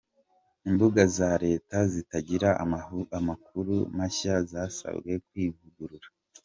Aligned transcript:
Imbuga 0.69 1.01
za 1.17 1.31
Leta 1.45 1.77
zitagira 1.91 2.49
amakuru 3.17 3.75
mashya 3.97 4.35
zasabwe 4.51 5.11
kwivugurura 5.27 6.07